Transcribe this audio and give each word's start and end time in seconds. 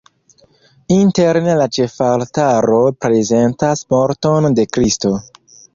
Interne 0.95 1.53
la 1.59 1.67
ĉefaltaro 1.77 2.81
prezentas 3.07 3.87
morton 3.97 4.53
de 4.61 4.71
Kristo. 4.77 5.19